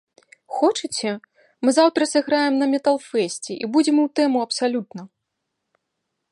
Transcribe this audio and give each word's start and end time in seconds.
Хочаце, 0.59 1.11
мы 1.67 1.73
заўтра 1.79 2.03
сыграем 2.13 2.53
на 2.61 2.65
метал-фэсце 2.73 3.51
і 3.63 3.69
будзем 3.75 3.97
у 4.05 4.09
тэму 4.21 4.39
абсалютна? 4.49 5.01